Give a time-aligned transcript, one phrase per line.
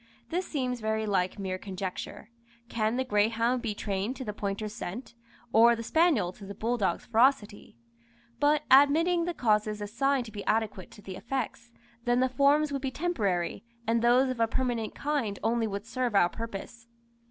[0.31, 2.31] This seems very like mere conjecture.
[2.69, 5.13] Can the greyhound be trained to the pointer's scent
[5.53, 7.77] or the spaniel to the bulldog's ferocity?
[8.39, 11.71] But admitting the causes assigned to be adequate to the effects,
[12.05, 16.15] then the forms would be temporary, and those of a permanent kind only would serve
[16.15, 16.87] our purpose.